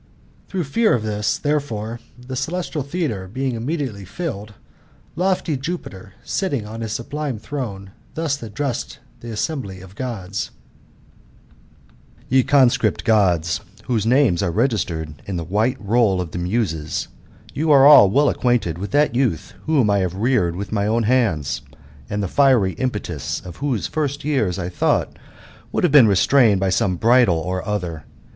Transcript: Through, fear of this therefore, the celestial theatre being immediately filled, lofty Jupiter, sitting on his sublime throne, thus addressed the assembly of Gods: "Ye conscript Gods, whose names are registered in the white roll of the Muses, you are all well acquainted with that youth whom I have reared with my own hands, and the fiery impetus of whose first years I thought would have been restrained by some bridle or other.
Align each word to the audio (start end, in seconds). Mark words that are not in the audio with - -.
Through, 0.47 0.63
fear 0.63 0.95
of 0.95 1.03
this 1.03 1.37
therefore, 1.37 1.99
the 2.17 2.35
celestial 2.35 2.81
theatre 2.81 3.27
being 3.27 3.53
immediately 3.53 4.03
filled, 4.03 4.55
lofty 5.15 5.55
Jupiter, 5.55 6.13
sitting 6.23 6.65
on 6.65 6.81
his 6.81 6.91
sublime 6.91 7.37
throne, 7.37 7.91
thus 8.15 8.41
addressed 8.41 8.97
the 9.19 9.29
assembly 9.29 9.79
of 9.79 9.93
Gods: 9.93 10.49
"Ye 12.27 12.41
conscript 12.41 13.05
Gods, 13.05 13.61
whose 13.83 14.07
names 14.07 14.41
are 14.41 14.49
registered 14.49 15.21
in 15.27 15.35
the 15.37 15.43
white 15.43 15.77
roll 15.79 16.19
of 16.19 16.31
the 16.31 16.39
Muses, 16.39 17.07
you 17.53 17.69
are 17.69 17.85
all 17.85 18.09
well 18.09 18.27
acquainted 18.27 18.79
with 18.79 18.89
that 18.89 19.13
youth 19.13 19.53
whom 19.67 19.91
I 19.91 19.99
have 19.99 20.15
reared 20.15 20.55
with 20.55 20.71
my 20.71 20.87
own 20.87 21.03
hands, 21.03 21.61
and 22.09 22.23
the 22.23 22.27
fiery 22.27 22.71
impetus 22.73 23.39
of 23.41 23.57
whose 23.57 23.85
first 23.85 24.23
years 24.25 24.57
I 24.57 24.67
thought 24.67 25.19
would 25.71 25.83
have 25.83 25.93
been 25.93 26.07
restrained 26.07 26.59
by 26.59 26.71
some 26.71 26.95
bridle 26.95 27.37
or 27.37 27.63
other. 27.63 28.05